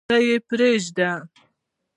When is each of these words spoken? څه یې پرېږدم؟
څه 0.09 0.17
یې 0.27 0.35
پرېږدم؟ 0.47 1.21